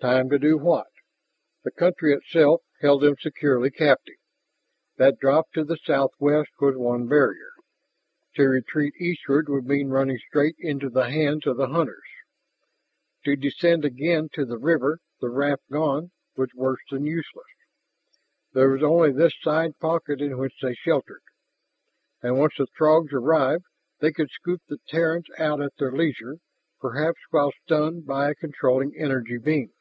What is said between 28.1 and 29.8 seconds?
a controlling energy beam.